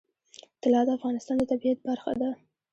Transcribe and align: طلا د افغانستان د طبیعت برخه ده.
طلا 0.61 0.81
د 0.85 0.89
افغانستان 0.97 1.35
د 1.39 1.43
طبیعت 1.51 1.79
برخه 1.87 2.11
ده. 2.21 2.29